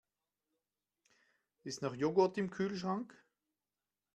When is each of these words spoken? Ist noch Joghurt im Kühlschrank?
Ist 1.63 1.83
noch 1.83 1.93
Joghurt 1.93 2.35
im 2.39 2.49
Kühlschrank? 2.49 3.15